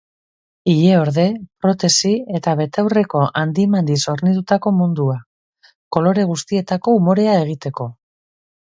Ileorde, 0.71 1.25
protesi 1.65 2.13
eta 2.39 2.55
betaurreko 2.63 3.23
handi-mandiz 3.43 3.99
hornitutako 4.15 4.75
mundua, 4.81 5.21
kolore 5.99 6.29
guztietako 6.35 7.01
umorea 7.05 7.41
egiteko. 7.47 7.93